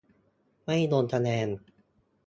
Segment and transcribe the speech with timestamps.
[0.63, 1.47] ไม่ลงคะแนน